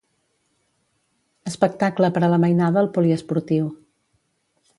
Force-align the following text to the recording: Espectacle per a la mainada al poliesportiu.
Espectacle 1.51 2.11
per 2.17 2.25
a 2.25 2.31
la 2.35 2.41
mainada 2.47 2.83
al 2.85 2.93
poliesportiu. 2.97 3.73